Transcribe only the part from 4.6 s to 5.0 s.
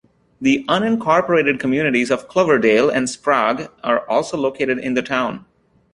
in